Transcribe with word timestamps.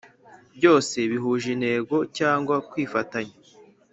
Byose 0.57 0.95
bihuje 1.11 1.47
intego 1.55 1.95
cyangwa 2.17 2.55
kwifatanya 2.69 3.35